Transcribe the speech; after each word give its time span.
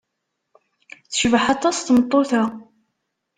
Tecbeḥ 1.11 1.43
aṭas 1.53 1.77
tmeṭṭut-a. 1.79 2.43